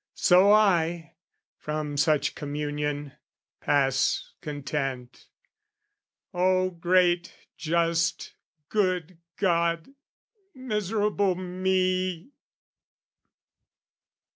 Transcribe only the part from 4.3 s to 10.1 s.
content... O great, just, good God!